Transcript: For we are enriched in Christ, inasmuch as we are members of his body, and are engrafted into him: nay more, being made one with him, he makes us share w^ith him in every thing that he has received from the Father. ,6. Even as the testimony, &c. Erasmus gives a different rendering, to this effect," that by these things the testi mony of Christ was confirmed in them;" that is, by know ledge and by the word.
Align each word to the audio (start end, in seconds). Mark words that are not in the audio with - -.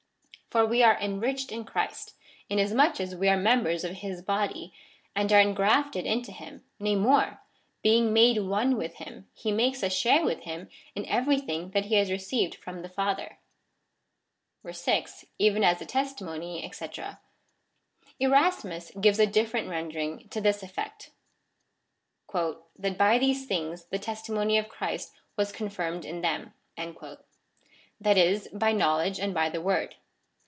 For 0.49 0.65
we 0.65 0.83
are 0.83 0.99
enriched 0.99 1.49
in 1.53 1.63
Christ, 1.63 2.13
inasmuch 2.49 2.99
as 2.99 3.15
we 3.15 3.29
are 3.29 3.37
members 3.37 3.85
of 3.85 3.93
his 3.99 4.21
body, 4.21 4.73
and 5.15 5.31
are 5.31 5.39
engrafted 5.39 6.05
into 6.05 6.33
him: 6.33 6.65
nay 6.77 6.93
more, 6.97 7.39
being 7.81 8.11
made 8.11 8.39
one 8.39 8.75
with 8.75 8.95
him, 8.95 9.29
he 9.33 9.49
makes 9.53 9.81
us 9.81 9.93
share 9.95 10.19
w^ith 10.19 10.41
him 10.41 10.67
in 10.93 11.05
every 11.05 11.39
thing 11.39 11.69
that 11.69 11.85
he 11.85 11.95
has 11.95 12.11
received 12.11 12.55
from 12.55 12.81
the 12.81 12.89
Father. 12.89 13.39
,6. 14.69 15.23
Even 15.39 15.63
as 15.63 15.79
the 15.79 15.85
testimony, 15.85 16.69
&c. 16.69 16.85
Erasmus 18.19 18.91
gives 18.99 19.19
a 19.19 19.25
different 19.25 19.69
rendering, 19.69 20.27
to 20.31 20.41
this 20.41 20.61
effect," 20.61 21.11
that 22.33 22.97
by 22.97 23.17
these 23.17 23.45
things 23.45 23.85
the 23.85 23.97
testi 23.97 24.35
mony 24.35 24.57
of 24.57 24.67
Christ 24.67 25.13
was 25.37 25.53
confirmed 25.53 26.03
in 26.03 26.19
them;" 26.19 26.53
that 28.01 28.17
is, 28.17 28.49
by 28.51 28.73
know 28.73 28.97
ledge 28.97 29.17
and 29.17 29.33
by 29.33 29.49
the 29.49 29.61
word. 29.61 29.95